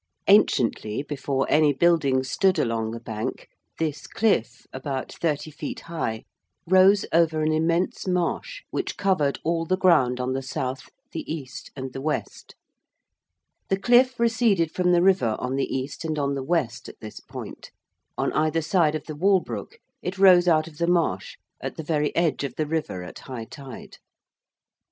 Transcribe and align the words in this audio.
Anciently, 0.25 1.03
before 1.03 1.45
any 1.47 1.73
buildings 1.73 2.27
stood 2.31 2.57
along 2.57 2.89
the 2.89 2.99
bank, 2.99 3.47
this 3.77 4.07
cliff, 4.07 4.65
about 4.73 5.11
30 5.13 5.51
feet 5.51 5.81
high, 5.81 6.23
rose 6.65 7.05
over 7.13 7.43
an 7.43 7.51
immense 7.51 8.07
marsh 8.07 8.63
which 8.71 8.97
covered 8.97 9.37
all 9.43 9.63
the 9.63 9.77
ground 9.77 10.19
on 10.19 10.33
the 10.33 10.41
south, 10.41 10.89
the 11.11 11.31
east, 11.31 11.69
and 11.75 11.93
the 11.93 12.01
west. 12.01 12.55
The 13.69 13.77
cliff 13.77 14.19
receded 14.19 14.71
from 14.71 14.91
the 14.91 15.03
river 15.03 15.35
on 15.37 15.55
the 15.55 15.67
east 15.71 16.03
and 16.03 16.17
on 16.17 16.33
the 16.33 16.41
west 16.41 16.89
at 16.89 16.99
this 16.99 17.19
point: 17.19 17.69
on 18.17 18.33
either 18.33 18.63
side 18.63 18.95
of 18.95 19.05
the 19.05 19.15
Walbrook 19.15 19.77
it 20.01 20.17
rose 20.17 20.47
out 20.47 20.67
of 20.67 20.79
the 20.79 20.87
marsh 20.87 21.37
at 21.61 21.75
the 21.77 21.83
very 21.83 22.09
edge 22.15 22.43
of 22.43 22.55
the 22.55 22.65
river 22.65 23.03
at 23.03 23.19
high 23.19 23.45
tide. 23.45 23.97